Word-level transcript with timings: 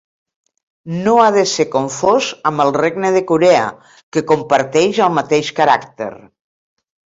No 1.07 1.11
ha 1.23 1.27
de 1.35 1.43
ser 1.51 1.65
confós 1.75 2.31
amb 2.51 2.65
el 2.67 2.73
regne 2.79 3.13
de 3.19 3.23
Corea 3.35 3.61
que 4.17 4.27
comparteix 4.35 5.05
el 5.09 5.15
mateix 5.23 5.55
caràcter. 5.63 6.13